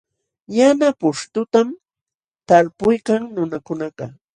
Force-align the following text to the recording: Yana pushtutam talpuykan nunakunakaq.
Yana 0.57 0.87
pushtutam 1.01 1.67
talpuykan 2.47 3.21
nunakunakaq. 3.33 4.11